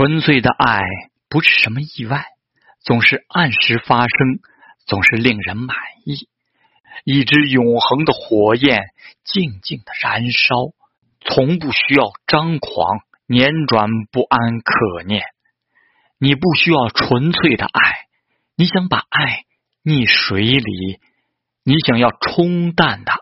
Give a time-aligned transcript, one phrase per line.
[0.00, 0.80] 纯粹的爱
[1.28, 2.24] 不是什么意外
[2.80, 4.08] 总是按时发生
[4.86, 6.28] 总是令人满意。
[7.04, 8.80] 一只永恒的火焰
[9.24, 10.54] 静静的燃烧
[11.20, 15.22] 从不需要张狂辗转不安可念。
[16.18, 18.06] 你不需要纯粹的爱
[18.56, 19.44] 你想把爱
[19.84, 21.00] 溺水里
[21.62, 23.20] 你想要冲淡它。